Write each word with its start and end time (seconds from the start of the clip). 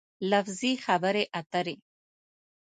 لفظي 0.31 0.73
خبرې 0.85 1.23
اترې 1.39 1.75